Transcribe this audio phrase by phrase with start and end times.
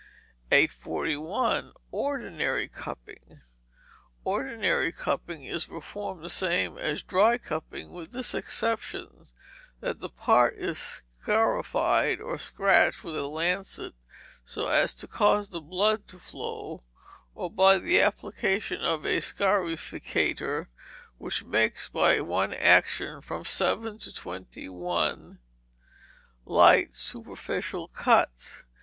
[0.51, 1.73] 841.
[1.91, 3.41] Ordinary Cupping
[4.23, 9.27] Ordinary Cupping is performed the same as dry cupping, with this exception,
[9.79, 13.93] that the part is scarified or scratched with a lancet,
[14.43, 16.81] so as to cause the blood to flow;
[17.35, 20.65] or by the application of a scarificator,
[21.19, 25.37] which makes by one action from seven to twenty one
[26.43, 28.63] light superficial cuts.